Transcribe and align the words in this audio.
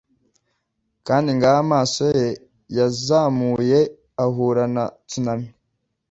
Kandi 1.07 1.29
ngaho 1.37 1.59
amaso 1.65 2.03
ye 2.19 2.27
yazamuye 2.77 3.79
ahura 4.23 4.63
na 4.75 4.83
tsunami 5.09 5.49